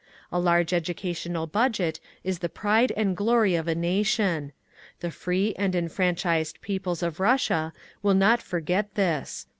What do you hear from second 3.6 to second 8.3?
a nation. The free and enfranchised peoples of Russia will